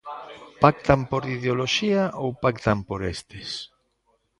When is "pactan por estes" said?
2.43-3.49